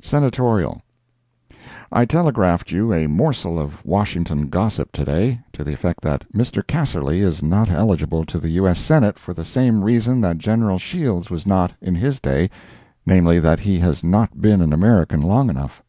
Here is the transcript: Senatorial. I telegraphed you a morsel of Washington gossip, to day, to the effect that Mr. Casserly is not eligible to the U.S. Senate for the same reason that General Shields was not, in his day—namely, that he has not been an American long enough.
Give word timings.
Senatorial. 0.00 0.80
I 1.90 2.04
telegraphed 2.04 2.70
you 2.70 2.92
a 2.92 3.08
morsel 3.08 3.58
of 3.58 3.84
Washington 3.84 4.46
gossip, 4.48 4.92
to 4.92 5.04
day, 5.04 5.40
to 5.54 5.64
the 5.64 5.72
effect 5.72 6.02
that 6.02 6.22
Mr. 6.32 6.64
Casserly 6.64 7.18
is 7.18 7.42
not 7.42 7.68
eligible 7.68 8.24
to 8.26 8.38
the 8.38 8.50
U.S. 8.62 8.78
Senate 8.78 9.18
for 9.18 9.34
the 9.34 9.44
same 9.44 9.82
reason 9.82 10.20
that 10.20 10.38
General 10.38 10.78
Shields 10.78 11.30
was 11.30 11.48
not, 11.48 11.72
in 11.82 11.96
his 11.96 12.20
day—namely, 12.20 13.40
that 13.40 13.58
he 13.58 13.80
has 13.80 14.04
not 14.04 14.40
been 14.40 14.60
an 14.60 14.72
American 14.72 15.20
long 15.20 15.50
enough. 15.50 15.82